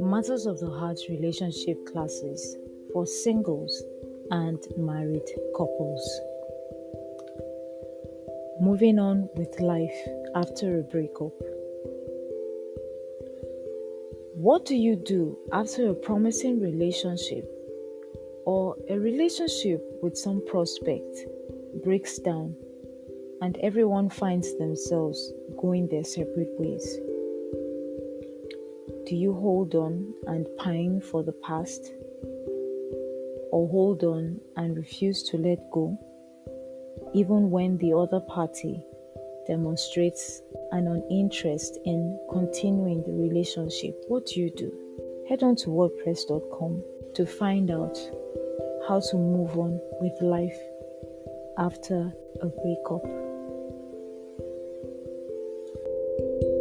[0.00, 2.56] Matters of the Heart relationship classes
[2.92, 3.82] for singles
[4.30, 6.20] and married couples.
[8.60, 11.34] Moving on with life after a breakup.
[14.34, 17.44] What do you do after a promising relationship
[18.46, 21.26] or a relationship with some prospect
[21.84, 22.56] breaks down
[23.42, 26.98] and everyone finds themselves going their separate ways?
[29.06, 31.92] Do you hold on and pine for the past?
[33.52, 35.96] Or hold on and refuse to let go,
[37.14, 38.84] even when the other party
[39.46, 43.94] demonstrates an uninterest in continuing the relationship?
[44.08, 44.72] What do you do?
[45.28, 46.82] Head on to WordPress.com
[47.14, 47.96] to find out
[48.88, 50.58] how to move on with life
[51.58, 53.25] after a breakup.
[56.18, 56.55] Thank you